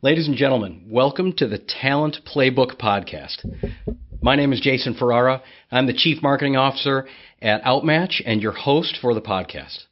[0.00, 3.44] Ladies and gentlemen, welcome to the Talent Playbook Podcast.
[4.22, 5.42] My name is Jason Ferrara.
[5.72, 7.08] I'm the Chief Marketing Officer
[7.42, 9.86] at Outmatch and your host for the podcast.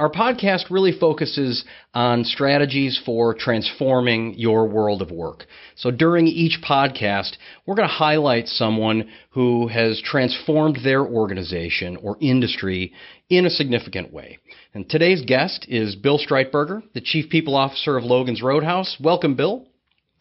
[0.00, 1.62] Our podcast really focuses
[1.92, 5.44] on strategies for transforming your world of work.
[5.76, 7.32] So during each podcast,
[7.66, 12.94] we're going to highlight someone who has transformed their organization or industry
[13.28, 14.38] in a significant way.
[14.72, 18.96] And today's guest is Bill Streitberger, the Chief People Officer of Logan's Roadhouse.
[19.04, 19.66] Welcome, Bill.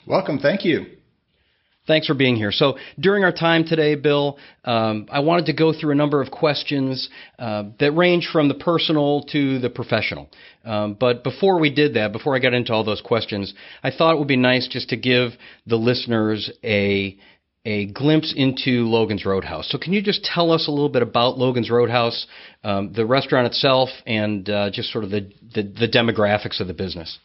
[0.05, 0.39] Welcome.
[0.39, 0.88] Thank you.
[1.89, 2.52] Thanks for being here.
[2.52, 6.30] So, during our time today, Bill, um, I wanted to go through a number of
[6.30, 10.30] questions uh, that range from the personal to the professional.
[10.63, 14.13] Um, but before we did that, before I got into all those questions, I thought
[14.13, 15.31] it would be nice just to give
[15.66, 17.17] the listeners a
[17.66, 19.67] a glimpse into Logan's Roadhouse.
[19.71, 22.27] So, can you just tell us a little bit about Logan's Roadhouse,
[22.63, 26.75] um, the restaurant itself, and uh, just sort of the, the, the demographics of the
[26.75, 27.17] business?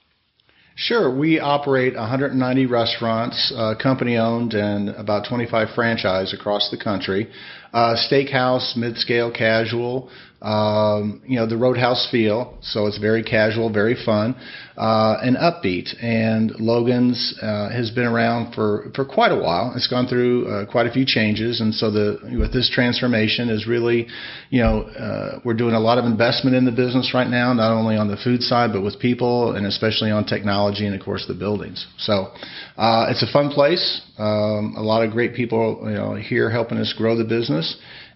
[0.76, 1.16] Sure.
[1.16, 7.30] We operate 190 restaurants, uh, company owned, and about 25 franchise across the country.
[7.74, 10.08] Uh, steakhouse, mid scale, casual,
[10.44, 12.58] um, you know, the Roadhouse feel.
[12.60, 14.36] So it's very casual, very fun,
[14.76, 15.88] uh, and upbeat.
[16.02, 19.72] And Logan's uh, has been around for, for quite a while.
[19.74, 21.62] It's gone through uh, quite a few changes.
[21.62, 24.06] And so the with this transformation is really,
[24.50, 27.72] you know, uh, we're doing a lot of investment in the business right now, not
[27.72, 31.24] only on the food side, but with people and especially on technology and, of course,
[31.26, 31.86] the buildings.
[31.96, 32.32] So
[32.76, 34.02] uh, it's a fun place.
[34.18, 37.63] Um, a lot of great people, you know, here helping us grow the business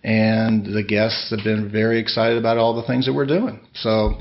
[0.03, 3.61] and the guests have been very excited about all the things that we're doing.
[3.75, 4.21] So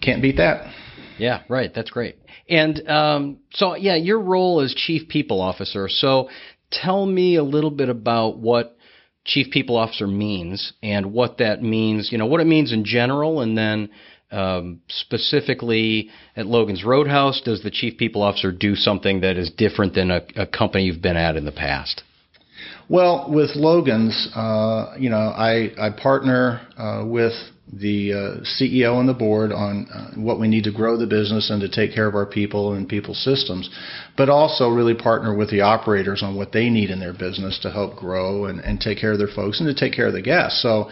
[0.00, 0.72] can't beat that.
[1.18, 1.72] Yeah, right.
[1.74, 2.16] That's great.
[2.48, 5.88] And um, so, yeah, your role as chief people officer.
[5.88, 6.28] So,
[6.70, 8.76] tell me a little bit about what
[9.24, 12.10] chief people officer means and what that means.
[12.12, 13.90] You know, what it means in general, and then
[14.30, 19.94] um, specifically at Logan's Roadhouse, does the chief people officer do something that is different
[19.94, 22.02] than a, a company you've been at in the past?
[22.88, 27.32] Well, with Logan's, uh, you know, I, I partner uh, with
[27.72, 31.50] the uh, CEO and the board on uh, what we need to grow the business
[31.50, 33.68] and to take care of our people and people's systems,
[34.16, 37.72] but also really partner with the operators on what they need in their business to
[37.72, 40.22] help grow and, and take care of their folks and to take care of the
[40.22, 40.62] guests.
[40.62, 40.88] So,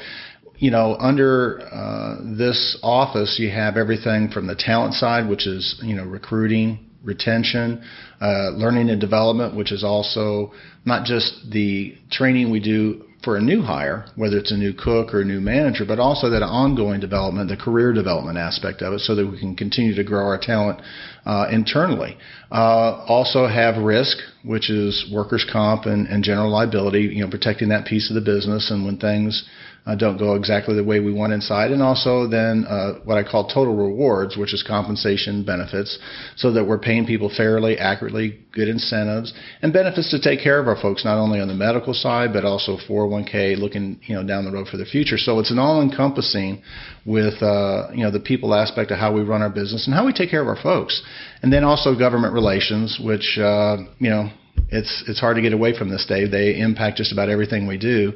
[0.57, 5.81] you know, under uh, this office, you have everything from the talent side, which is,
[5.81, 7.85] you know, recruiting, retention,
[8.21, 10.53] uh, learning and development, which is also
[10.85, 15.15] not just the training we do for a new hire, whether it's a new cook
[15.15, 19.01] or a new manager, but also that ongoing development, the career development aspect of it,
[19.01, 20.81] so that we can continue to grow our talent
[21.25, 22.17] uh, internally.
[22.53, 27.71] Uh, also have risk, which is workers' comp and, and general liability, you know, protecting
[27.71, 29.49] that piece of the business, and when things
[29.87, 33.23] uh, don't go exactly the way we want inside, and also then uh, what I
[33.23, 35.99] call total rewards, which is compensation benefits,
[36.37, 40.69] so that we're paying people fairly, accurately, good incentives, and benefits to take care of
[40.69, 44.47] our folks, not only on the medical side, but also 401k, looking you know down
[44.47, 45.19] the road for the future.
[45.19, 46.63] So it's an all-encompassing
[47.05, 50.07] with uh, you know the people aspect of how we run our business and how
[50.07, 51.03] we take care of our folks,
[51.43, 54.31] and then also government relations, which uh, you know
[54.69, 56.31] it's it's hard to get away from this, Dave.
[56.31, 58.13] They impact just about everything we do,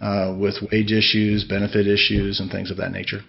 [0.00, 3.20] uh, with wage issues, benefit issues, and things of that nature.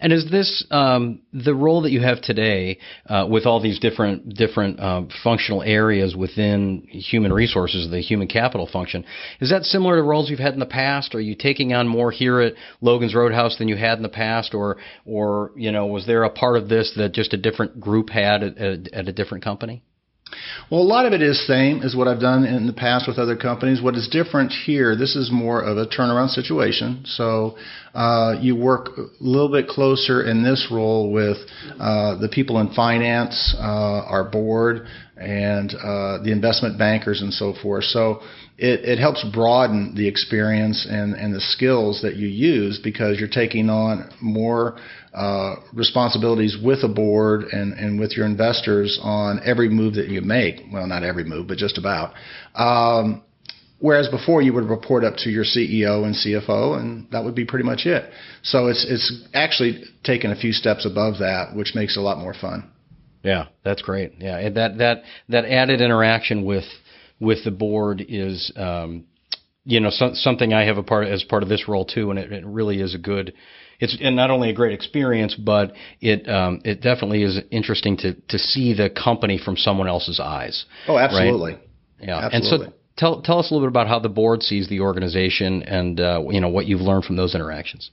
[0.00, 4.34] And is this um, the role that you have today uh, with all these different
[4.34, 9.04] different uh, functional areas within human resources, the human capital function?
[9.40, 11.14] Is that similar to roles you've had in the past?
[11.14, 14.54] Are you taking on more here at Logan's Roadhouse than you had in the past,
[14.54, 18.10] or or you know was there a part of this that just a different group
[18.10, 19.82] had at, at, at a different company?
[20.70, 23.18] Well, a lot of it is same as what I've done in the past with
[23.18, 23.82] other companies.
[23.82, 27.02] What is different here, this is more of a turnaround situation.
[27.04, 27.56] So
[27.94, 31.36] uh, you work a little bit closer in this role with
[31.78, 34.86] uh, the people in finance, uh, our board,
[35.22, 37.84] and uh, the investment bankers and so forth.
[37.84, 38.20] So
[38.58, 43.28] it, it helps broaden the experience and, and the skills that you use because you're
[43.28, 44.78] taking on more
[45.14, 50.20] uh, responsibilities with a board and, and with your investors on every move that you
[50.20, 50.60] make.
[50.72, 52.14] Well, not every move, but just about.
[52.54, 53.22] Um,
[53.78, 57.44] whereas before you would report up to your CEO and CFO, and that would be
[57.44, 58.10] pretty much it.
[58.42, 62.18] So it's it's actually taken a few steps above that, which makes it a lot
[62.18, 62.71] more fun.
[63.22, 64.14] Yeah, that's great.
[64.18, 66.64] Yeah, that that that added interaction with
[67.20, 68.52] with the board is.
[68.56, 69.04] Um,
[69.64, 72.18] you know, so, something I have a part as part of this role too, and
[72.18, 73.32] it, it really is a good
[73.82, 78.14] it's and not only a great experience, but it um, it definitely is interesting to
[78.28, 80.66] to see the company from someone else's eyes.
[80.86, 81.54] Oh, absolutely.
[81.54, 81.68] Right?
[82.00, 82.66] Yeah, absolutely.
[82.66, 85.64] and so tell tell us a little bit about how the board sees the organization
[85.64, 87.90] and uh, you know what you've learned from those interactions.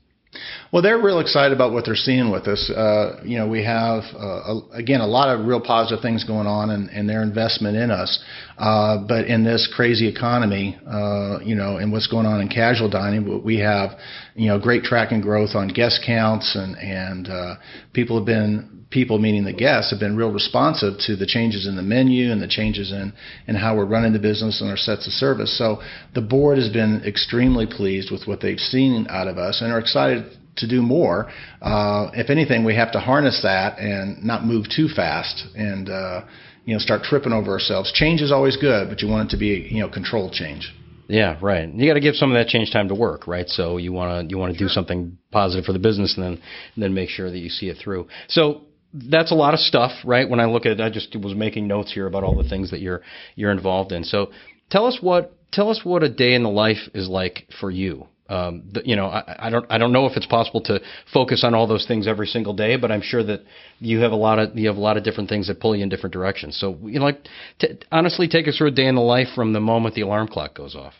[0.71, 2.69] Well, they're real excited about what they're seeing with us.
[2.69, 6.45] Uh, you know, we have uh, a, again a lot of real positive things going
[6.45, 8.23] on, and, and their investment in us.
[8.57, 12.89] Uh, but in this crazy economy, uh, you know, and what's going on in casual
[12.89, 13.91] dining, we have
[14.35, 17.55] you know great tracking growth on guest counts, and and uh,
[17.93, 21.75] people have been people, meaning the guests, have been real responsive to the changes in
[21.75, 23.13] the menu and the changes in,
[23.47, 25.57] in how we're running the business and our sets of service.
[25.57, 25.81] So
[26.15, 29.79] the board has been extremely pleased with what they've seen out of us and are
[29.79, 31.31] excited to do more.
[31.61, 36.21] Uh, if anything, we have to harness that and not move too fast and uh,
[36.65, 37.91] you know start tripping over ourselves.
[37.93, 40.73] Change is always good, but you want it to be you know controlled change.
[41.07, 41.67] Yeah, right.
[41.67, 43.49] You got to give some of that change time to work, right?
[43.49, 44.67] So you want to you want to sure.
[44.67, 46.33] do something positive for the business, and then
[46.75, 48.07] and then make sure that you see it through.
[48.27, 48.61] So
[48.93, 50.27] that's a lot of stuff, right?
[50.27, 52.71] When I look at it, I just was making notes here about all the things
[52.71, 53.01] that you're
[53.35, 54.03] you're involved in.
[54.03, 54.31] So
[54.69, 58.07] tell us what tell us what a day in the life is like for you.
[58.29, 60.79] Um, you know, I, I, don't I don't know if it's possible to
[61.11, 63.41] focus on all those things every single day, but I'm sure that
[63.79, 65.81] you have a lot of you have a lot of different things that pull you
[65.81, 66.57] in different directions.
[66.59, 67.27] So you know, like
[67.59, 70.27] t- honestly, take us through a day in the life from the moment the alarm
[70.27, 70.93] clock goes off.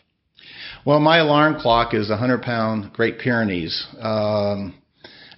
[0.84, 3.86] Well, my alarm clock is a hundred pound Great Pyrenees.
[4.00, 4.74] Um,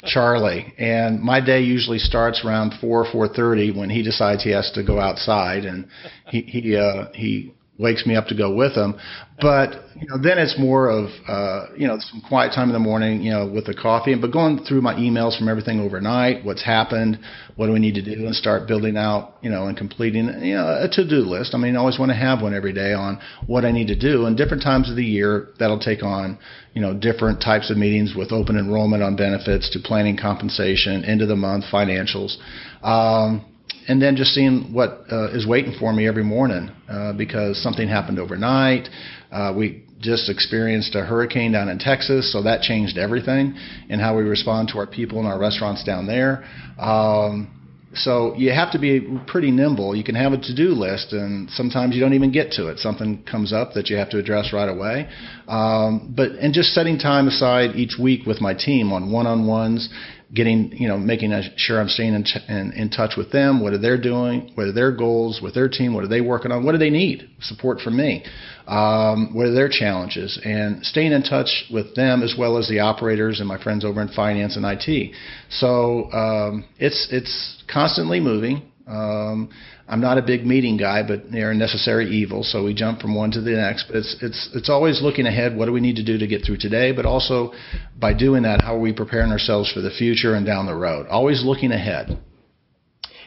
[0.04, 4.70] Charlie, and my day usually starts around four four thirty when he decides he has
[4.72, 5.86] to go outside, and
[6.26, 8.94] he he uh, he wakes me up to go with him.
[9.40, 12.78] But you know, then it's more of uh, you know some quiet time in the
[12.78, 14.14] morning, you know, with the coffee.
[14.14, 17.18] But going through my emails from everything overnight, what's happened,
[17.56, 20.54] what do we need to do, and start building out, you know, and completing, you
[20.54, 21.54] know, a to-do list.
[21.54, 23.98] I mean, I always want to have one every day on what I need to
[23.98, 24.26] do.
[24.26, 26.38] And different times of the year, that'll take on,
[26.74, 31.20] you know, different types of meetings with open enrollment on benefits to planning compensation, end
[31.20, 32.36] of the month financials.
[32.82, 33.44] Um,
[33.88, 37.88] and then just seeing what uh, is waiting for me every morning uh, because something
[37.88, 38.88] happened overnight.
[39.30, 43.54] Uh, we just experienced a hurricane down in Texas, so that changed everything
[43.88, 46.44] and how we respond to our people in our restaurants down there.
[46.78, 47.58] Um,
[47.94, 49.94] so you have to be pretty nimble.
[49.94, 52.78] You can have a to-do list, and sometimes you don't even get to it.
[52.78, 55.08] Something comes up that you have to address right away.
[55.46, 59.90] Um, but and just setting time aside each week with my team on one-on-ones
[60.34, 63.62] getting, you know, making sure I'm staying in, in, in touch with them.
[63.62, 64.50] What are they doing?
[64.54, 65.94] What are their goals with their team?
[65.94, 66.64] What are they working on?
[66.64, 67.28] What do they need?
[67.40, 68.24] Support from me.
[68.66, 70.40] Um, what are their challenges?
[70.42, 74.00] And staying in touch with them as well as the operators and my friends over
[74.00, 75.14] in finance and IT.
[75.50, 78.62] So um, it's it's constantly moving.
[78.86, 79.50] Um,
[79.92, 83.14] I'm not a big meeting guy, but they're a necessary evil, so we jump from
[83.14, 83.88] one to the next.
[83.88, 85.54] But it's it's it's always looking ahead.
[85.54, 86.92] What do we need to do to get through today?
[86.92, 87.52] But also,
[88.00, 91.08] by doing that, how are we preparing ourselves for the future and down the road?
[91.08, 92.18] Always looking ahead.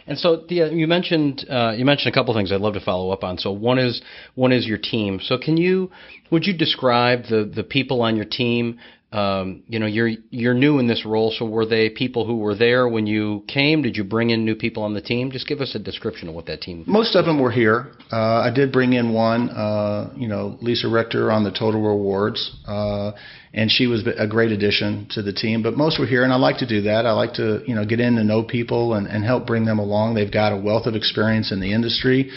[0.08, 3.24] And so, you mentioned uh, you mentioned a couple things I'd love to follow up
[3.24, 3.38] on.
[3.38, 4.02] So one is
[4.34, 5.20] one is your team.
[5.22, 5.92] So can you
[6.32, 8.80] would you describe the the people on your team
[9.16, 11.32] um, you know, you're you're new in this role.
[11.32, 13.82] So were they people who were there when you came?
[13.82, 15.32] Did you bring in new people on the team?
[15.32, 16.84] Just give us a description of what that team.
[16.86, 17.94] Most of them were here.
[18.12, 19.50] Uh, I did bring in one.
[19.52, 23.14] Uh, you know, Lisa Richter on the Total Rewards, uh,
[23.54, 25.64] and she was a great addition to the team.
[25.64, 27.06] But most were here, and I like to do that.
[27.06, 29.80] I like to you know get in and know people and, and help bring them
[29.80, 30.16] along.
[30.16, 32.32] They've got a wealth of experience in the industry,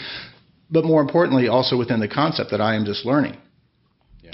[0.71, 3.35] but more importantly, also within the concept that I am just learning.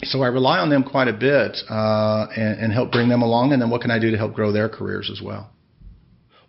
[0.03, 3.53] So I rely on them quite a bit uh, and, and, help bring them along.
[3.53, 5.51] And then what can I do to help grow their careers as well?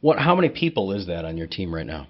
[0.00, 0.18] What?
[0.18, 2.08] How many people is that on your team right now?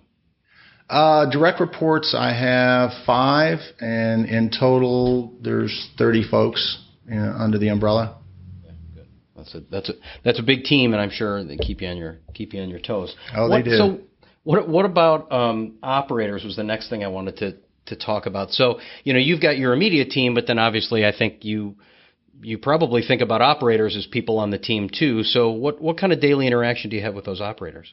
[0.89, 7.59] Uh, direct reports, I have five, and in total, there's 30 folks you know, under
[7.59, 8.19] the umbrella.
[8.65, 9.07] Yeah, good.
[9.37, 9.93] That's a that's a
[10.25, 12.69] that's a big team, and I'm sure they keep you on your keep you on
[12.69, 13.15] your toes.
[13.35, 13.77] Oh, what, they do.
[13.77, 14.01] So,
[14.45, 16.45] what what about um, operators?
[16.45, 18.51] Was the next thing I wanted to to talk about.
[18.51, 21.77] So, you know, you've got your immediate team, but then obviously I think you
[22.43, 25.23] you probably think about operators as people on the team too.
[25.23, 27.93] So, what what kind of daily interaction do you have with those operators?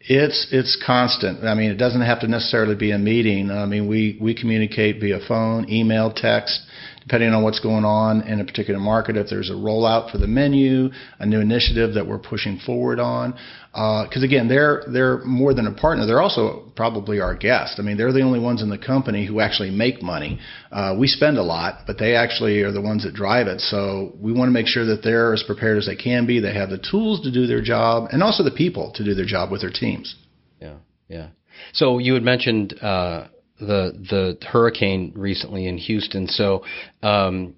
[0.00, 1.44] It's it's constant.
[1.44, 3.50] I mean, it doesn't have to necessarily be a meeting.
[3.50, 6.60] I mean, we we communicate via phone, email, text
[7.06, 10.26] depending on what's going on in a particular market, if there's a rollout for the
[10.26, 13.32] menu, a new initiative that we're pushing forward on.
[13.70, 17.74] Because uh, again, they're they're more than a partner; they're also probably our guest.
[17.78, 20.40] I mean, they're the only ones in the company who actually make money.
[20.72, 23.60] Uh, we spend a lot, but they actually are the ones that drive it.
[23.60, 26.40] So we want to make sure that they're as prepared as they can be.
[26.40, 29.26] They have the tools to do their job, and also the people to do their
[29.26, 30.16] job with their teams.
[30.60, 31.28] Yeah, yeah.
[31.72, 36.28] So you had mentioned uh, the the hurricane recently in Houston.
[36.28, 36.64] So,
[37.02, 37.54] um,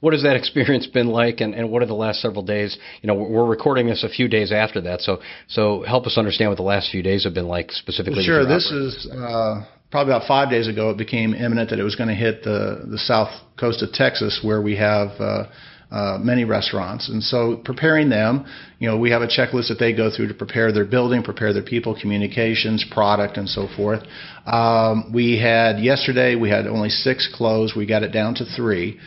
[0.00, 2.76] what has that experience been like, and, and what are the last several days?
[3.02, 6.50] You know, we're recording this a few days after that, so so help us understand
[6.50, 8.24] what the last few days have been like specifically.
[8.24, 9.08] Sure, this is.
[9.10, 12.42] Uh, probably about five days ago, it became imminent that it was going to hit
[12.42, 13.28] the the south
[13.60, 15.44] coast of Texas, where we have uh,
[15.92, 17.10] uh, many restaurants.
[17.10, 18.46] And so preparing them,
[18.78, 21.52] you know, we have a checklist that they go through to prepare their building, prepare
[21.52, 24.00] their people, communications, product, and so forth.
[24.46, 27.76] Um, we had yesterday, we had only six closed.
[27.76, 28.98] We got it down to three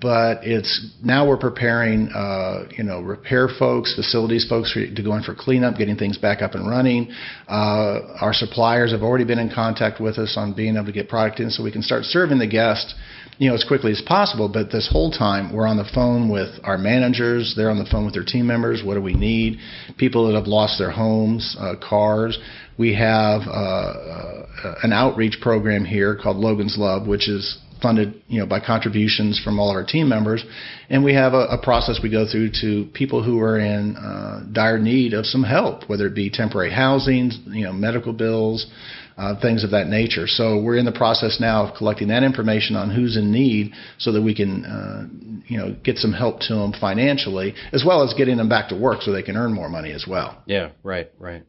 [0.00, 5.14] but it's now we're preparing, uh, you know, repair folks, facilities folks for, to go
[5.14, 7.10] in for cleanup, getting things back up and running.
[7.48, 11.08] Uh, our suppliers have already been in contact with us on being able to get
[11.08, 12.94] product in, so we can start serving the guest,
[13.38, 14.48] you know, as quickly as possible.
[14.48, 17.54] But this whole time, we're on the phone with our managers.
[17.56, 18.82] They're on the phone with their team members.
[18.84, 19.58] What do we need?
[19.96, 22.38] People that have lost their homes, uh, cars.
[22.78, 28.40] We have uh, uh, an outreach program here called Logan's Love, which is funded, you
[28.40, 30.42] know, by contributions from all of our team members,
[30.88, 34.42] and we have a, a process we go through to people who are in uh,
[34.52, 38.66] dire need of some help, whether it be temporary housing, you know, medical bills,
[39.16, 40.26] uh, things of that nature.
[40.26, 44.12] So we're in the process now of collecting that information on who's in need, so
[44.12, 45.06] that we can, uh,
[45.46, 48.76] you know, get some help to them financially, as well as getting them back to
[48.76, 50.42] work so they can earn more money as well.
[50.46, 51.42] Yeah, right, right.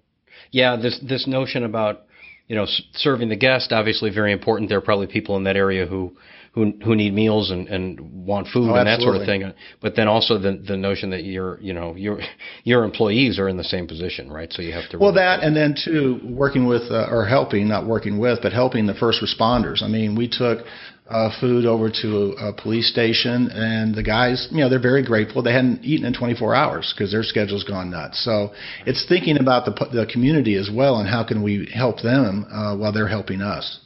[0.51, 2.01] Yeah, this this notion about
[2.47, 4.69] you know, serving the guest obviously very important.
[4.69, 6.15] There are probably people in that area who
[6.55, 9.53] who who need meals and and want food oh, and that sort of thing.
[9.81, 12.19] But then also the the notion that your you know your
[12.63, 14.51] your employees are in the same position, right?
[14.51, 17.85] So you have to well that and then too working with uh, or helping, not
[17.85, 19.83] working with, but helping the first responders.
[19.83, 20.65] I mean, we took
[21.09, 25.05] uh, food over to a, a police station, and the guys, you know, they're very
[25.05, 25.43] grateful.
[25.43, 28.23] They hadn't eaten in 24 hours because their schedule's gone nuts.
[28.23, 28.53] So
[28.85, 32.77] it's thinking about the the community as well, and how can we help them uh,
[32.77, 33.81] while they're helping us.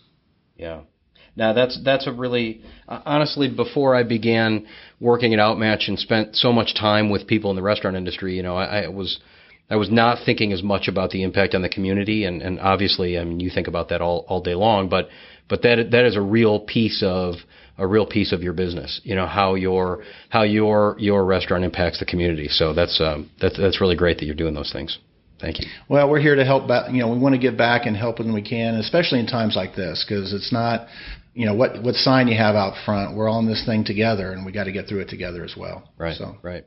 [0.56, 0.82] Yeah.
[1.40, 4.68] Now that's that's a really uh, honestly before I began
[5.00, 8.44] working at Outmatch and spent so much time with people in the restaurant industry, you
[8.44, 9.20] know, I, I was
[9.70, 13.18] I was not thinking as much about the impact on the community, and, and obviously,
[13.18, 15.08] I mean, you think about that all, all day long, but
[15.48, 17.36] but that that is a real piece of
[17.78, 19.00] a real piece of your business.
[19.06, 22.50] You know how your how your your restaurant impacts the community.
[22.50, 25.00] So that's um, that's that's really great that you're doing those things.
[25.40, 25.68] Thank you.
[25.88, 26.92] Well, we're here to help back.
[26.92, 29.56] You know, we want to give back and help when we can, especially in times
[29.56, 30.88] like this, because it's not,
[31.34, 33.16] you know, what what sign you have out front.
[33.16, 35.56] We're all in this thing together, and we got to get through it together as
[35.58, 35.90] well.
[35.98, 36.16] Right.
[36.16, 36.38] So.
[36.42, 36.66] Right.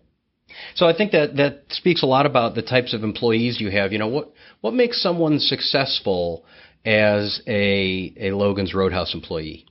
[0.75, 3.93] So I think that that speaks a lot about the types of employees you have.
[3.93, 6.45] You know, what what makes someone successful
[6.85, 9.67] as a a Logan's Roadhouse employee?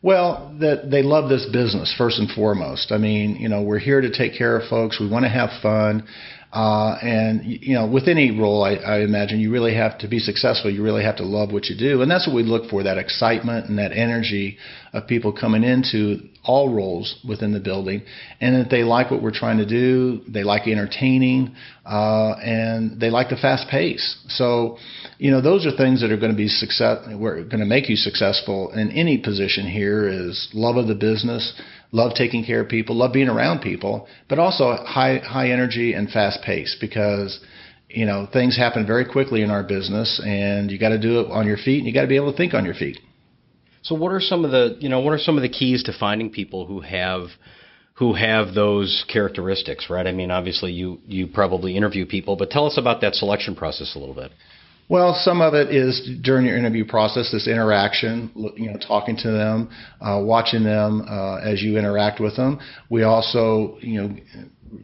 [0.00, 2.92] Well, that they love this business first and foremost.
[2.92, 5.00] I mean, you know, we're here to take care of folks.
[5.00, 6.06] We want to have fun.
[6.50, 10.18] Uh, and you know, with any role, I, I imagine you really have to be
[10.18, 10.70] successful.
[10.70, 13.68] You really have to love what you do, and that's what we look for—that excitement
[13.68, 14.56] and that energy
[14.94, 18.00] of people coming into all roles within the building,
[18.40, 20.22] and that they like what we're trying to do.
[20.26, 24.16] They like entertaining, uh, and they like the fast pace.
[24.28, 24.78] So,
[25.18, 27.06] you know, those are things that are going to be success.
[27.14, 30.08] We're going to make you successful in any position here.
[30.08, 31.52] Is love of the business
[31.92, 36.10] love taking care of people, love being around people, but also high high energy and
[36.10, 37.40] fast pace because
[37.88, 41.30] you know things happen very quickly in our business, and you got to do it
[41.30, 42.98] on your feet, and you got to be able to think on your feet.
[43.82, 45.92] So, what are some of the you know what are some of the keys to
[45.98, 47.28] finding people who have
[47.94, 50.06] who have those characteristics, right?
[50.06, 53.94] I mean, obviously you you probably interview people, but tell us about that selection process
[53.96, 54.32] a little bit.
[54.88, 59.30] Well, some of it is during your interview process, this interaction, you know, talking to
[59.30, 62.58] them, uh, watching them uh, as you interact with them.
[62.88, 64.16] We also, you know,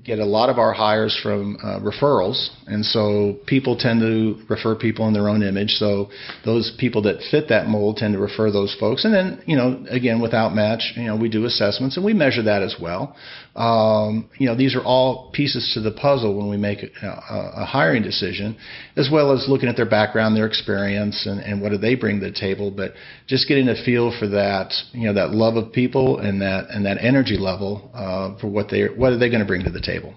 [0.05, 4.75] get a lot of our hires from uh, referrals, and so people tend to refer
[4.75, 5.71] people in their own image.
[5.73, 6.11] So
[6.45, 9.05] those people that fit that mold tend to refer those folks.
[9.05, 12.43] And then, you know, again, with Outmatch, you know, we do assessments and we measure
[12.43, 13.17] that as well.
[13.57, 17.65] Um, you know, these are all pieces to the puzzle when we make a, a,
[17.65, 18.57] hiring decision,
[18.97, 22.19] as well as looking at their background, their experience, and, and what do they bring
[22.19, 22.73] to the table.
[22.73, 22.95] But
[23.29, 26.85] just getting a feel for that, you know, that love of people and that and
[26.85, 29.81] that energy level uh, for what they what are they going to bring to the
[29.81, 30.15] table.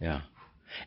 [0.00, 0.20] Yeah.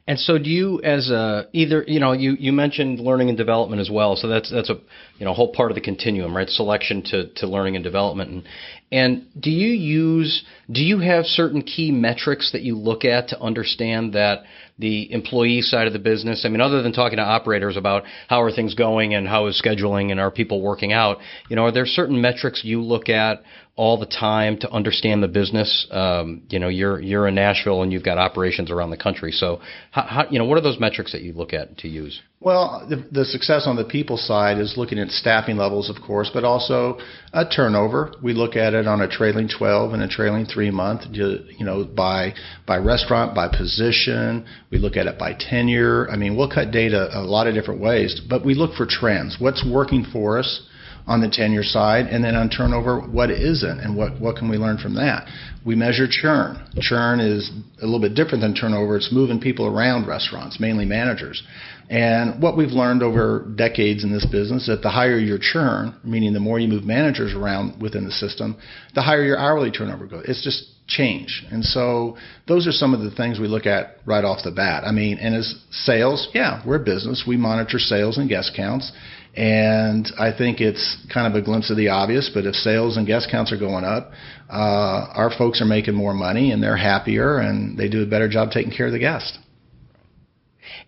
[0.08, 3.82] And so, do you, as a either, you know, you, you mentioned learning and development
[3.82, 4.16] as well.
[4.16, 4.78] So that's that's a
[5.18, 6.50] you know whole part of the continuum, right?
[6.50, 8.32] Selection to, to learning and development.
[8.32, 8.44] And
[8.92, 13.40] and do you use do you have certain key metrics that you look at to
[13.40, 14.44] understand that
[14.80, 16.44] the employee side of the business?
[16.46, 19.62] I mean, other than talking to operators about how are things going and how is
[19.64, 21.18] scheduling and are people working out,
[21.50, 23.44] you know, are there certain metrics you look at
[23.80, 25.88] all the time to understand the business?
[25.90, 29.32] Um, you know, you're you're in Nashville and you've got operations around the country.
[29.32, 32.22] So, how, how, you know, what are those metrics that you look at to use?
[32.42, 36.30] Well, the, the, success on the people side is looking at staffing levels, of course,
[36.34, 36.98] but also
[37.34, 38.14] a turnover.
[38.22, 41.86] We look at it on a trailing 12 and a trailing three month, you know,
[41.86, 42.34] by
[42.68, 44.46] by restaurant, by position.
[44.72, 46.10] We look at it by tenure.
[46.10, 49.38] I mean, we'll cut data a lot of different ways, but we look for trends.
[49.40, 50.64] What's working for us?
[51.10, 54.58] On the tenure side, and then on turnover, what isn't, and what what can we
[54.58, 55.28] learn from that?
[55.66, 56.64] We measure churn.
[56.80, 57.50] Churn is
[57.82, 58.96] a little bit different than turnover.
[58.96, 61.42] It's moving people around restaurants, mainly managers.
[61.90, 66.34] And what we've learned over decades in this business that the higher your churn, meaning
[66.34, 68.56] the more you move managers around within the system,
[68.94, 70.26] the higher your hourly turnover goes.
[70.28, 71.44] It's just change.
[71.52, 74.84] And so those are some of the things we look at right off the bat.
[74.86, 77.24] I mean, and as sales, yeah, we're a business.
[77.28, 78.92] We monitor sales and guest counts.
[79.40, 83.08] And I think it's kind of a glimpse of the obvious, but if sales and
[83.08, 84.12] guest counts are going up,
[84.50, 88.28] uh, our folks are making more money and they're happier and they do a better
[88.28, 89.40] job taking care of the guest.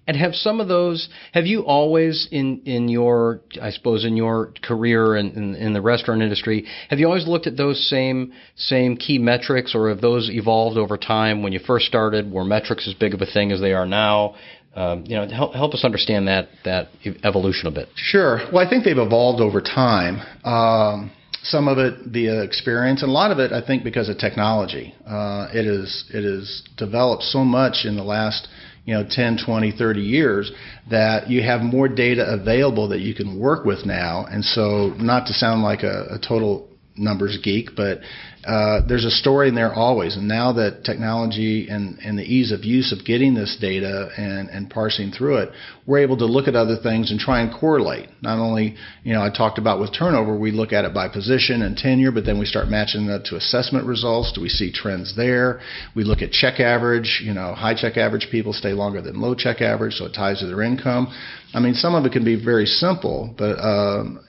[0.05, 1.07] And have some of those?
[1.31, 5.81] Have you always in in your I suppose in your career in, in, in the
[5.81, 10.29] restaurant industry have you always looked at those same same key metrics, or have those
[10.29, 11.41] evolved over time?
[11.41, 14.35] When you first started, were metrics as big of a thing as they are now?
[14.73, 16.89] Um, you know, help help us understand that that
[17.23, 17.89] evolution a bit.
[17.95, 18.39] Sure.
[18.53, 20.21] Well, I think they've evolved over time.
[20.45, 21.11] Um,
[21.43, 24.93] some of it via experience, and a lot of it, I think, because of technology.
[25.05, 28.47] Uh, it is it has developed so much in the last
[28.85, 30.51] you know 10 20 30 years
[30.89, 35.27] that you have more data available that you can work with now and so not
[35.27, 37.99] to sound like a, a total numbers geek but
[38.45, 40.17] uh, there's a story in there always.
[40.17, 44.49] And now that technology and, and the ease of use of getting this data and,
[44.49, 45.49] and parsing through it,
[45.85, 48.09] we're able to look at other things and try and correlate.
[48.21, 51.61] Not only, you know, I talked about with turnover, we look at it by position
[51.61, 54.31] and tenure, but then we start matching that to assessment results.
[54.33, 55.59] Do we see trends there?
[55.95, 57.21] We look at check average.
[57.23, 60.39] You know, high check average people stay longer than low check average, so it ties
[60.39, 61.13] to their income.
[61.53, 64.23] I mean, some of it can be very simple, but um,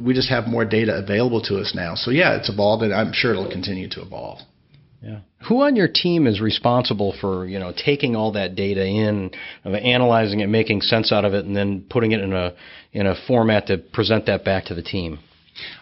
[0.00, 1.96] we just have more data available to us now.
[1.96, 4.38] So yeah, it's evolved, and I'm sure it'll continue to evolve.
[5.02, 5.20] Yeah.
[5.48, 9.30] Who on your team is responsible for you know taking all that data in,
[9.64, 12.54] analyzing it, making sense out of it, and then putting it in a
[12.92, 15.18] in a format to present that back to the team?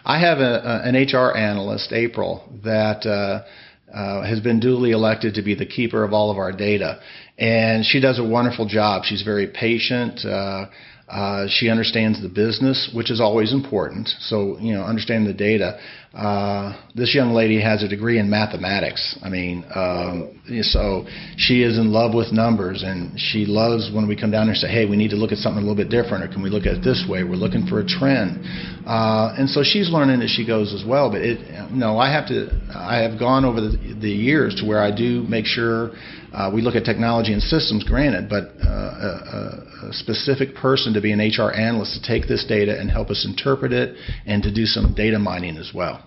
[0.05, 3.05] I have a, a, an HR analyst, April, that.
[3.05, 3.45] Uh,
[3.93, 6.99] uh, has been duly elected to be the keeper of all of our data.
[7.39, 9.03] And she does a wonderful job.
[9.03, 10.23] She's very patient.
[10.23, 10.67] Uh,
[11.09, 14.07] uh, she understands the business, which is always important.
[14.19, 15.79] So, you know, understanding the data.
[16.13, 19.15] Uh, this young lady has a degree in mathematics.
[19.21, 21.05] I mean, um, so
[21.37, 24.59] she is in love with numbers, and she loves when we come down there and
[24.59, 26.49] say, "Hey, we need to look at something a little bit different, or can we
[26.49, 27.23] look at it this way?
[27.23, 28.39] We're looking for a trend."
[28.87, 31.11] Uh, and so she's learning as she goes as well.
[31.11, 32.49] But it, no, I have to.
[32.73, 35.91] I have gone over the, the years to where I do make sure
[36.33, 41.01] uh, we look at technology and systems, granted, but uh, a, a, specific person to
[41.01, 43.95] be an HR analyst to take this data and help us interpret it
[44.27, 46.03] and to do some data mining as well.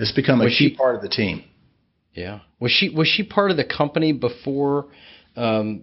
[0.00, 1.44] It's become was a key she, part of the team.
[2.14, 2.40] Yeah.
[2.58, 4.86] Was she was she part of the company before
[5.36, 5.82] um,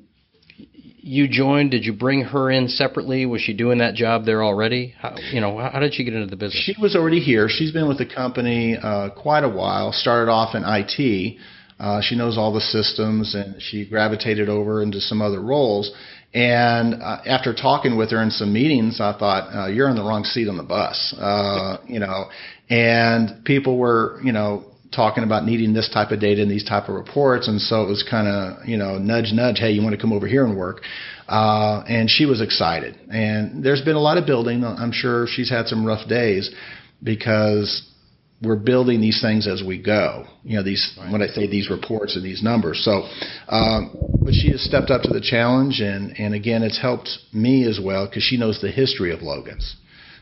[0.97, 1.71] you joined?
[1.71, 3.25] Did you bring her in separately?
[3.25, 4.95] Was she doing that job there already?
[4.99, 6.61] How, you know, how did she get into the business?
[6.65, 7.47] She was already here.
[7.47, 9.91] She's been with the company uh, quite a while.
[9.91, 11.37] Started off in IT
[11.79, 15.91] uh, she knows all the systems, and she gravitated over into some other roles.
[16.33, 20.03] And uh, after talking with her in some meetings, I thought, uh, "You're in the
[20.03, 22.29] wrong seat on the bus," uh, you know.
[22.69, 26.89] And people were, you know, talking about needing this type of data and these type
[26.89, 29.59] of reports, and so it was kind of, you know, nudge, nudge.
[29.59, 30.81] Hey, you want to come over here and work?
[31.27, 32.97] Uh, and she was excited.
[33.09, 34.63] And there's been a lot of building.
[34.63, 36.53] I'm sure she's had some rough days
[37.03, 37.83] because
[38.41, 40.25] we're building these things as we go.
[40.43, 41.11] You know, these right.
[41.11, 42.81] when I say these reports and these numbers.
[42.83, 43.07] So,
[43.49, 47.67] um, but she has stepped up to the challenge, and and again, it's helped me
[47.67, 49.75] as well because she knows the history of Logan's.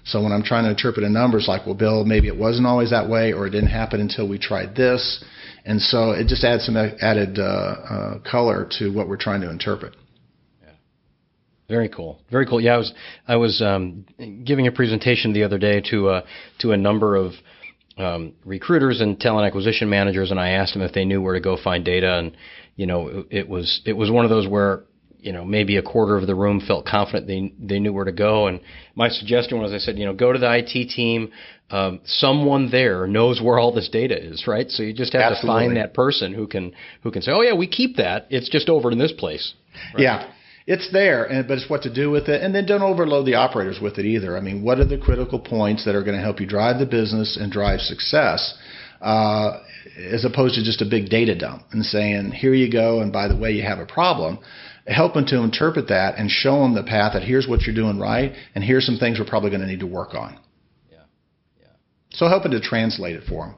[0.05, 2.67] So when I'm trying to interpret a number, it's like, well, Bill, maybe it wasn't
[2.67, 5.23] always that way, or it didn't happen until we tried this,
[5.65, 9.49] and so it just adds some added uh, uh, color to what we're trying to
[9.49, 9.95] interpret.
[10.63, 10.69] Yeah.
[11.67, 12.21] Very cool.
[12.31, 12.61] Very cool.
[12.61, 12.93] Yeah, I was
[13.27, 14.05] I was um,
[14.45, 16.21] giving a presentation the other day to uh,
[16.59, 17.33] to a number of
[17.97, 21.39] um, recruiters and talent acquisition managers, and I asked them if they knew where to
[21.39, 22.35] go find data, and
[22.75, 24.83] you know, it was it was one of those where
[25.19, 28.11] you know maybe a quarter of the room felt confident they they knew where to
[28.11, 28.59] go, and
[28.95, 31.31] my suggestion was I said you know go to the IT team.
[31.71, 34.69] Um, someone there knows where all this data is, right?
[34.69, 35.63] So you just have Absolutely.
[35.63, 38.27] to find that person who can who can say, oh yeah, we keep that.
[38.29, 39.55] It's just over in this place.
[39.95, 40.03] Right?
[40.03, 40.31] Yeah,
[40.67, 42.41] it's there, and, but it's what to do with it.
[42.41, 44.35] And then don't overload the operators with it either.
[44.35, 46.85] I mean, what are the critical points that are going to help you drive the
[46.85, 48.57] business and drive success?
[49.01, 49.59] Uh,
[50.11, 53.27] as opposed to just a big data dump and saying, here you go, and by
[53.27, 54.39] the way, you have a problem.
[54.87, 58.33] Helping to interpret that and show them the path that here's what you're doing right,
[58.55, 60.39] and here's some things we're probably going to need to work on.
[60.91, 61.03] Yeah,
[61.59, 61.67] yeah.
[62.11, 63.55] So helping to translate it for them.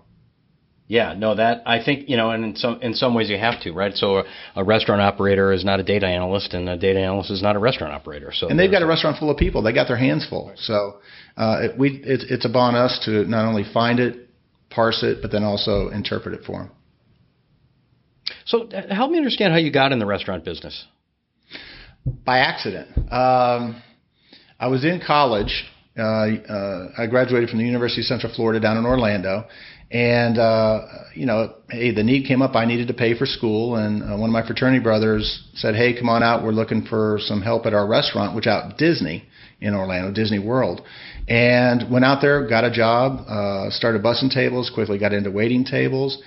[0.89, 3.61] Yeah, no, that I think you know, and in some in some ways you have
[3.63, 3.93] to, right?
[3.93, 4.23] So a,
[4.55, 7.59] a, restaurant operator is not a data analyst, and a data analyst is not a
[7.59, 8.31] restaurant operator.
[8.33, 10.53] So and they've got a restaurant full of people; they got their hands full.
[10.55, 10.99] So
[11.35, 14.29] uh, it, we it, it's upon us to not only find it,
[14.69, 16.71] parse it, but then also interpret it for them.
[18.45, 20.85] So uh, help me understand how you got in the restaurant business.
[22.25, 22.87] By accident.
[23.11, 23.81] Um,
[24.57, 25.65] I was in college.
[25.97, 29.45] Uh, uh, I graduated from the University of Central Florida down in Orlando,
[29.89, 30.81] and uh,
[31.15, 32.55] you know, hey, the need came up.
[32.55, 35.97] I needed to pay for school, and uh, one of my fraternity brothers said, "Hey,
[35.97, 36.43] come on out.
[36.43, 39.25] We're looking for some help at our restaurant, which out Disney
[39.61, 40.81] in Orlando, Disney World."
[41.27, 45.65] And went out there, got a job, uh, started bussing tables, quickly got into waiting
[45.65, 46.21] tables,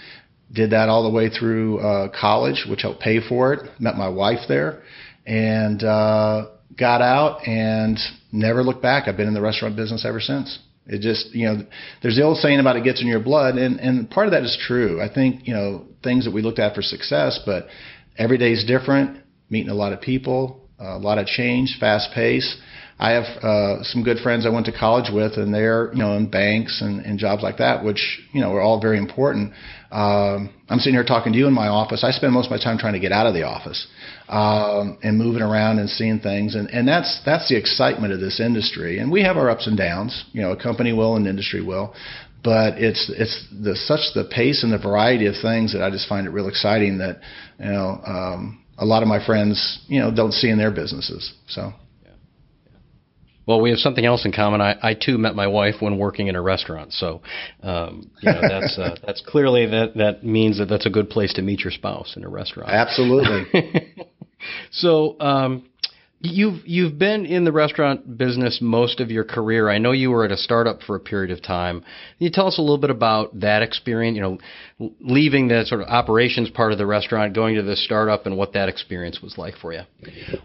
[0.53, 3.71] did that all the way through uh, college, which helped pay for it.
[3.79, 4.83] Met my wife there,
[5.27, 6.47] and uh,
[6.79, 7.99] got out and
[8.33, 9.07] never looked back.
[9.07, 10.59] I've been in the restaurant business ever since.
[10.87, 11.63] It just, you know,
[12.03, 14.43] there's the old saying about it gets in your blood, and and part of that
[14.43, 15.01] is true.
[15.01, 17.67] I think you know things that we looked at for success, but
[18.17, 19.19] every day is different.
[19.51, 22.57] Meeting a lot of people, a lot of change, fast pace.
[22.99, 26.17] I have uh, some good friends I went to college with, and they're you know
[26.17, 29.53] in banks and, and jobs like that, which you know are all very important.
[29.91, 32.05] Um, I'm sitting here talking to you in my office.
[32.05, 33.89] I spend most of my time trying to get out of the office
[34.29, 38.39] um, and moving around and seeing things, and and that's that's the excitement of this
[38.39, 38.99] industry.
[38.99, 40.25] And we have our ups and downs.
[40.33, 41.95] You know, a company will, and industry will,
[42.45, 46.09] but it's it's the such the pace and the variety of things that I just
[46.09, 47.21] find it real exciting that
[47.59, 51.33] you know um, a lot of my friends you know don't see in their businesses.
[51.49, 51.73] So.
[53.51, 54.61] Well, we have something else in common.
[54.61, 57.21] I, I too met my wife when working in a restaurant, so
[57.65, 61.33] um, you know that's uh, that's clearly that that means that that's a good place
[61.33, 62.71] to meet your spouse in a restaurant.
[62.71, 63.93] Absolutely.
[64.71, 65.69] so, um,
[66.23, 69.71] You've you've been in the restaurant business most of your career.
[69.71, 71.81] I know you were at a startup for a period of time.
[71.81, 74.17] Can you tell us a little bit about that experience?
[74.17, 74.23] You
[74.79, 78.37] know, leaving the sort of operations part of the restaurant, going to the startup, and
[78.37, 79.81] what that experience was like for you.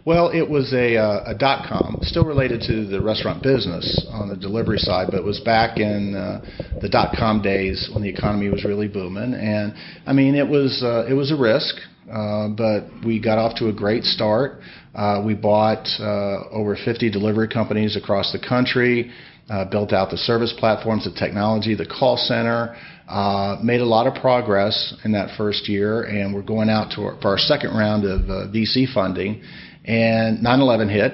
[0.06, 4.30] Well, it was a, uh, a dot com, still related to the restaurant business on
[4.30, 6.40] the delivery side, but it was back in uh,
[6.80, 9.34] the dot com days when the economy was really booming.
[9.34, 9.74] And
[10.06, 11.76] I mean, it was uh, it was a risk.
[12.10, 14.60] Uh, but we got off to a great start.
[14.94, 19.10] Uh, we bought uh, over 50 delivery companies across the country,
[19.50, 22.76] uh, built out the service platforms, the technology, the call center,
[23.08, 27.02] uh, made a lot of progress in that first year, and we're going out to
[27.02, 29.42] our, for our second round of VC funding.
[29.84, 31.12] And 9/11 hit,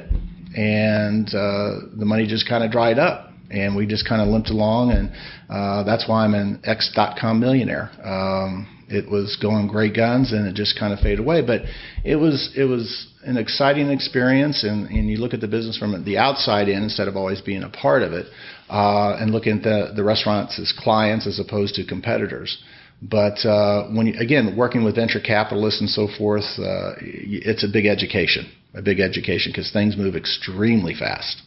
[0.57, 4.93] and the money just kind of dried up and we just kind of limped along,
[4.93, 5.13] and
[5.51, 7.91] uh, that's why I'm an ex.com millionaire.
[8.03, 11.43] Um, it was going great guns and it just kind of faded away.
[11.45, 11.63] But
[12.05, 16.05] it was it was an exciting experience, and, and you look at the business from
[16.05, 18.27] the outside in instead of always being a part of it,
[18.69, 22.63] uh, and looking at the the restaurants as clients as opposed to competitors.
[23.01, 27.69] But uh, when you, again working with venture capitalists and so forth, uh, it's a
[27.69, 31.43] big education, a big education because things move extremely fast.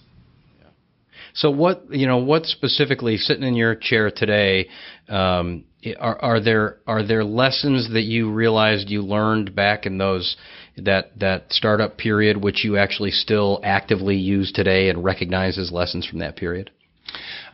[1.35, 4.69] So what you know, what specifically sitting in your chair today?
[5.09, 5.65] Um,
[5.99, 10.37] are, are there are there lessons that you realized you learned back in those
[10.77, 16.07] that that startup period, which you actually still actively use today and recognize as lessons
[16.07, 16.71] from that period?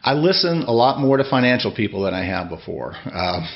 [0.03, 2.95] I listen a lot more to financial people than I have before.
[3.11, 3.47] Um,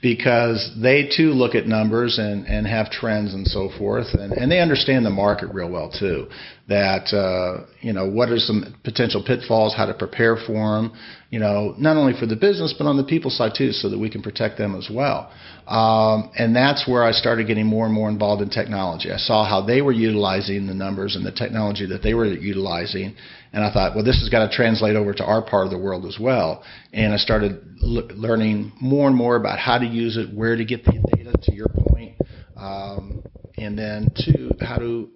[0.00, 4.50] because they too look at numbers and, and have trends and so forth, and, and
[4.50, 6.28] they understand the market real well too.
[6.68, 10.92] That uh, you know what are some potential pitfalls, how to prepare for them,
[11.30, 13.98] you know, not only for the business but on the people side too, so that
[13.98, 15.32] we can protect them as well.
[15.66, 19.10] Um, and that's where I started getting more and more involved in technology.
[19.10, 23.14] I saw how they were utilizing the numbers and the technology that they were utilizing,
[23.52, 25.78] and I thought, well, this has got to translate over to our part of the
[25.78, 26.62] world as well.
[26.92, 30.64] And I started l- learning more and more about how to use it, where to
[30.64, 32.16] get the data, to your point,
[32.56, 33.22] um,
[33.58, 35.10] and then two, how to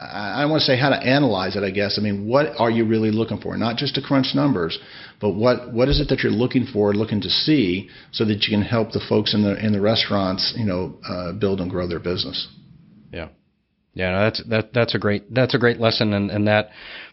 [0.00, 1.98] I want to say how to analyze it, I guess.
[1.98, 3.56] I mean, what are you really looking for?
[3.56, 4.78] Not just to crunch numbers,
[5.20, 8.56] but what, what is it that you're looking for, looking to see, so that you
[8.56, 11.88] can help the folks in the in the restaurants, you know, uh, build and grow
[11.88, 12.46] their business.
[13.12, 13.28] Yeah.
[13.94, 16.70] Yeah, no, that's that that's a great that's a great lesson, and and that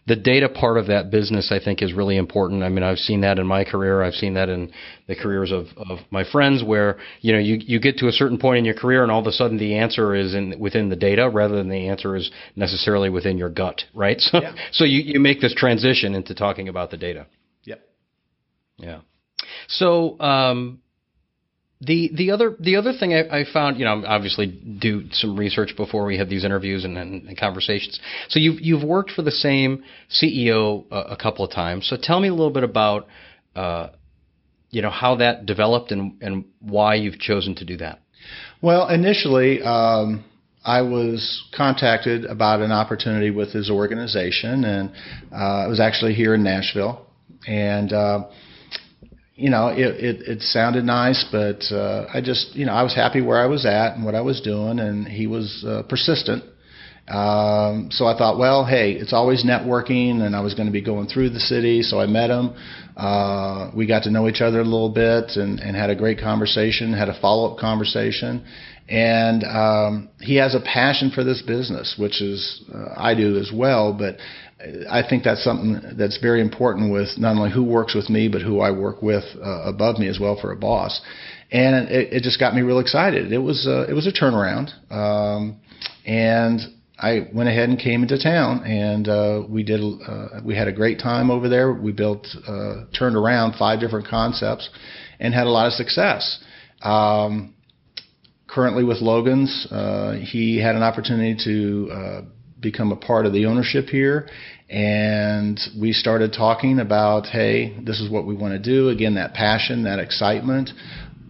[0.08, 2.64] the data part of that business I think is really important.
[2.64, 4.04] I mean, I've seen that in my career.
[4.04, 4.72] I've seen that in
[5.08, 8.38] the careers of of my friends, where you know you you get to a certain
[8.38, 10.96] point in your career, and all of a sudden the answer is in within the
[10.96, 14.22] data rather than the answer is necessarily within your gut, right?
[14.32, 14.54] So yeah.
[14.72, 17.26] so you you make this transition into talking about the data.
[17.64, 17.82] Yep.
[18.78, 19.00] Yeah.
[19.68, 20.82] So um,
[21.82, 25.74] the the other the other thing I, I, found, you know, obviously do some research
[25.76, 28.00] before we have these interviews and, and, and conversations.
[28.30, 31.88] So you've you've worked for the same CEO a, a, couple of times.
[31.88, 33.08] So tell me a little bit about,
[33.56, 33.90] uh,
[34.70, 38.00] you know how that developed and and why you've chosen to do that.
[38.62, 39.62] Well, initially.
[39.62, 40.24] Um,
[40.68, 44.90] I was contacted about an opportunity with his organization, and
[45.32, 47.06] uh, it was actually here in Nashville.
[47.48, 48.24] And uh,
[49.36, 52.96] you know, it, it, it sounded nice, but uh, I just, you know, I was
[52.96, 56.44] happy where I was at and what I was doing, and he was uh, persistent.
[57.08, 60.82] Um, so I thought, well, hey, it's always networking, and I was going to be
[60.82, 62.56] going through the city, so I met him.
[62.96, 66.20] Uh, we got to know each other a little bit and, and had a great
[66.20, 68.46] conversation, had a follow up conversation.
[68.88, 73.52] And um, he has a passion for this business, which is uh, I do as
[73.54, 73.94] well.
[73.94, 74.18] But
[74.90, 78.42] I think that's something that's very important with not only who works with me, but
[78.42, 81.02] who I work with uh, above me as well for a boss.
[81.52, 83.32] And it, it just got me real excited.
[83.32, 85.60] It was uh, it was a turnaround, um,
[86.06, 86.60] and
[86.98, 89.82] I went ahead and came into town, and uh, we did.
[89.82, 91.74] Uh, we had a great time over there.
[91.74, 94.70] We built, uh, turned around five different concepts,
[95.20, 96.44] and had a lot of success.
[96.82, 97.54] Um,
[98.48, 102.22] currently with Logan's, uh, he had an opportunity to uh,
[102.66, 104.28] become a part of the ownership here,
[104.70, 108.90] and we started talking about, hey, this is what we want to do.
[108.90, 110.72] Again, that passion, that excitement.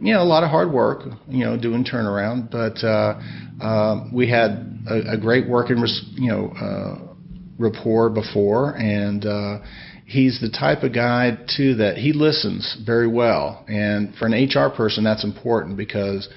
[0.02, 3.20] You know, a lot of hard work, you know, doing turnaround, but uh,
[3.62, 7.14] uh, we had a, a great working, you know, uh,
[7.60, 9.60] rapport before, and uh,
[10.06, 14.70] he's the type of guy too that he listens very well, and for an HR
[14.76, 16.30] person, that's important because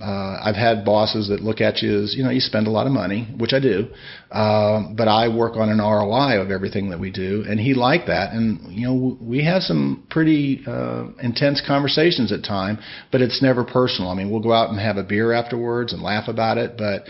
[0.00, 2.86] uh, I've had bosses that look at you as, you know, you spend a lot
[2.86, 3.88] of money, which I do,
[4.30, 8.06] uh, but I work on an ROI of everything that we do, and he liked
[8.06, 8.32] that.
[8.32, 12.78] And you know, we have some pretty uh, intense conversations at time,
[13.10, 14.10] but it's never personal.
[14.10, 17.04] I mean, we'll go out and have a beer afterwards and laugh about it, but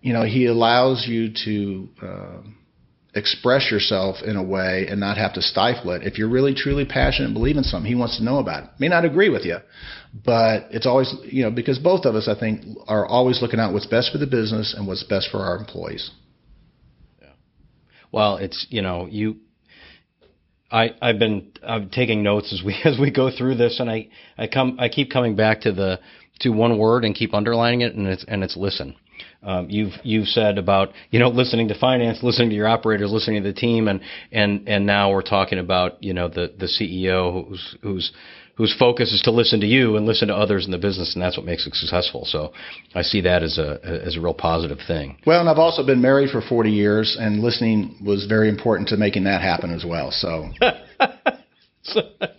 [0.00, 1.88] you know, he allows you to.
[3.14, 6.02] Express yourself in a way and not have to stifle it.
[6.02, 8.70] If you're really truly passionate and believe in something, he wants to know about it.
[8.78, 9.56] May not agree with you,
[10.24, 13.72] but it's always, you know, because both of us, I think, are always looking out
[13.72, 16.10] what's best for the business and what's best for our employees.
[17.20, 17.28] Yeah.
[18.12, 19.36] Well, it's, you know, you,
[20.70, 24.08] I, I've been I'm taking notes as we as we go through this, and I,
[24.36, 25.98] I come I keep coming back to the
[26.40, 28.94] to one word and keep underlining it, and it's and it's listen
[29.42, 33.42] um, you've you've said about you know listening to finance, listening to your operators, listening
[33.42, 34.00] to the team, and
[34.32, 38.12] and and now we're talking about you know the the CEO who's who's
[38.56, 41.22] whose focus is to listen to you and listen to others in the business, and
[41.22, 42.24] that's what makes it successful.
[42.24, 42.52] So
[42.96, 45.16] I see that as a as a real positive thing.
[45.24, 48.96] Well, and I've also been married for 40 years, and listening was very important to
[48.96, 50.10] making that happen as well.
[50.10, 50.50] So.
[51.84, 52.00] so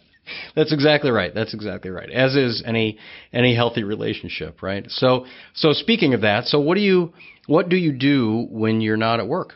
[0.56, 1.34] that's exactly right.
[1.34, 2.10] That's exactly right.
[2.10, 2.98] As is any
[3.34, 4.86] any healthy relationship, right?
[4.90, 7.14] So so speaking of that, so what do you
[7.48, 9.54] what do you do when you're not at work?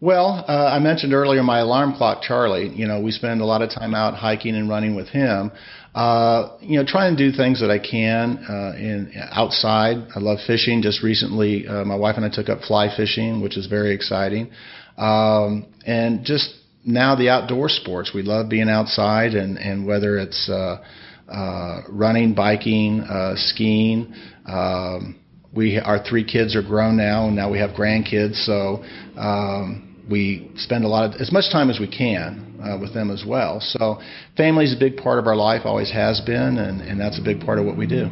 [0.00, 2.68] Well, uh, I mentioned earlier my alarm clock, Charlie.
[2.68, 5.50] You know, we spend a lot of time out hiking and running with him.
[5.92, 9.96] Uh, you know, try and do things that I can uh, in outside.
[10.14, 10.82] I love fishing.
[10.82, 14.52] Just recently, uh, my wife and I took up fly fishing, which is very exciting.
[14.96, 16.54] Um, and just
[16.88, 18.12] now the outdoor sports.
[18.14, 20.82] We love being outside, and and whether it's uh,
[21.30, 24.12] uh, running, biking, uh, skiing.
[24.46, 25.20] Um,
[25.54, 28.44] we our three kids are grown now, and now we have grandkids.
[28.44, 28.82] So
[29.16, 33.10] um, we spend a lot of as much time as we can uh, with them
[33.10, 33.60] as well.
[33.60, 34.00] So
[34.36, 37.22] family is a big part of our life, always has been, and and that's a
[37.22, 38.08] big part of what we do.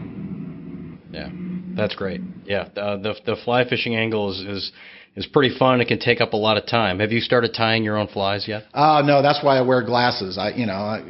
[1.11, 1.31] Yeah,
[1.75, 2.21] that's great.
[2.45, 4.73] Yeah, uh, the the fly fishing angle is, is
[5.17, 5.81] is pretty fun.
[5.81, 7.01] It can take up a lot of time.
[7.01, 8.65] Have you started tying your own flies yet?
[8.75, 10.37] Uh, no, that's why I wear glasses.
[10.39, 11.01] I, you know, I,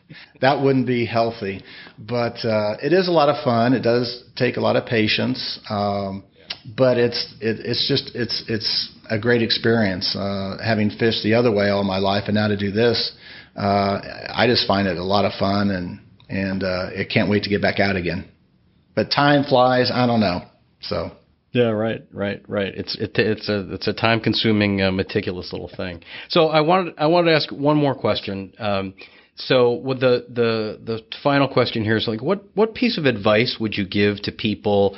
[0.40, 1.62] that wouldn't be healthy,
[1.98, 3.74] but uh, it is a lot of fun.
[3.74, 6.24] It does take a lot of patience, um,
[6.76, 10.16] but it's it, it's just it's it's a great experience.
[10.16, 13.12] Uh, having fished the other way all my life, and now to do this,
[13.56, 14.00] uh,
[14.32, 17.50] I just find it a lot of fun, and and uh, I can't wait to
[17.50, 18.30] get back out again.
[18.94, 19.90] But time flies.
[19.92, 20.42] I don't know.
[20.80, 21.10] So.
[21.54, 22.74] Yeah, right, right, right.
[22.74, 26.02] It's it, it's a it's a time consuming, uh, meticulous little thing.
[26.28, 28.52] So I wanted I wanted to ask one more question.
[28.58, 28.94] Um,
[29.36, 33.58] so with the the the final question here is like what what piece of advice
[33.60, 34.96] would you give to people?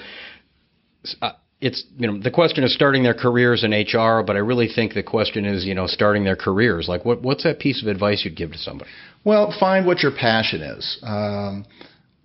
[1.20, 4.68] Uh, it's you know the question is starting their careers in HR, but I really
[4.74, 6.88] think the question is you know starting their careers.
[6.88, 8.90] Like what what's that piece of advice you'd give to somebody?
[9.24, 10.98] Well, find what your passion is.
[11.02, 11.66] Um,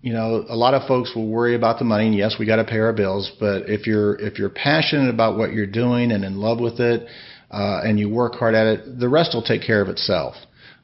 [0.01, 2.55] you know, a lot of folks will worry about the money, and yes, we got
[2.55, 3.31] to pay our bills.
[3.39, 7.07] But if you're if you're passionate about what you're doing and in love with it,
[7.51, 10.35] uh, and you work hard at it, the rest will take care of itself.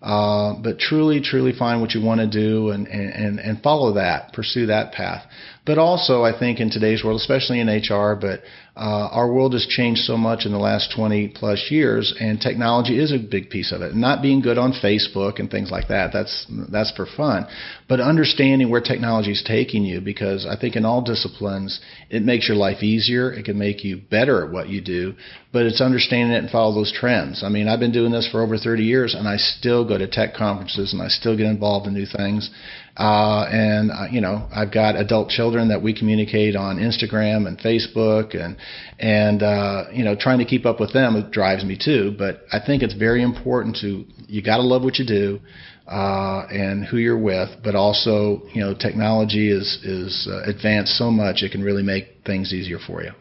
[0.01, 4.31] Uh, but truly, truly find what you want to do and, and, and follow that,
[4.31, 5.25] pursue that path.
[5.67, 8.41] But also, I think in today's world, especially in HR, but
[8.77, 12.97] uh, our world has changed so much in the last 20 plus years, and technology
[12.97, 13.93] is a big piece of it.
[13.93, 17.47] Not being good on Facebook and things like that, that's, that's for fun,
[17.89, 22.47] but understanding where technology is taking you because I think in all disciplines, it makes
[22.47, 23.33] your life easier.
[23.33, 25.15] It can make you better at what you do,
[25.51, 27.43] but it's understanding it and follow those trends.
[27.43, 30.07] I mean, I've been doing this for over 30 years and I still go to
[30.07, 32.51] tech conferences and I still get involved in new things.
[32.97, 37.59] Uh, and uh, you know, I've got adult children that we communicate on Instagram and
[37.59, 38.57] Facebook, and
[38.97, 42.15] and uh, you know, trying to keep up with them drives me too.
[42.17, 45.39] But I think it's very important to you got to love what you do.
[45.87, 51.09] Uh, and who you're with, but also, you know, technology is is uh, advanced so
[51.09, 53.11] much it can really make things easier for you.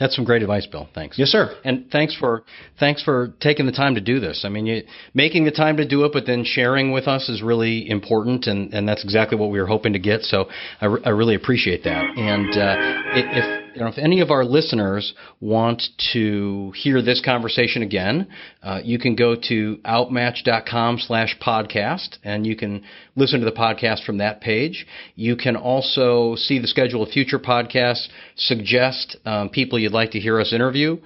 [0.00, 0.88] That's some great advice, Bill.
[0.94, 1.18] Thanks.
[1.18, 1.54] Yes, sir.
[1.62, 2.42] And thanks for
[2.80, 4.44] thanks for taking the time to do this.
[4.46, 4.82] I mean, you,
[5.12, 8.72] making the time to do it, but then sharing with us is really important, and,
[8.72, 10.22] and that's exactly what we were hoping to get.
[10.22, 10.48] So
[10.80, 12.02] I, re- I really appreciate that.
[12.16, 12.76] And uh,
[13.14, 18.28] if you know, if any of our listeners want to hear this conversation again,
[18.62, 22.82] uh, you can go to outmatch.com slash podcast and you can
[23.16, 24.86] listen to the podcast from that page.
[25.14, 30.20] You can also see the schedule of future podcasts, suggest um, people you'd like to
[30.20, 30.98] hear us interview,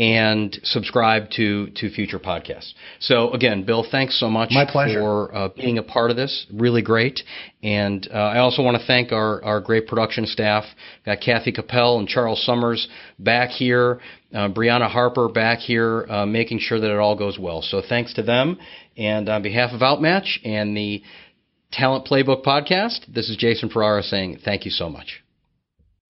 [0.00, 2.72] and subscribe to to future podcasts.
[3.00, 4.98] So again, Bill, thanks so much My pleasure.
[4.98, 6.46] for uh, being a part of this.
[6.50, 7.20] Really great.
[7.62, 10.64] And uh, I also want to thank our, our great production staff.
[11.04, 14.00] Got Kathy Capel and Charles Summers back here,
[14.32, 17.60] uh, Brianna Harper back here, uh, making sure that it all goes well.
[17.60, 18.58] So thanks to them.
[18.96, 21.02] And on behalf of Outmatch and the
[21.72, 25.19] Talent Playbook podcast, this is Jason Ferrara saying thank you so much.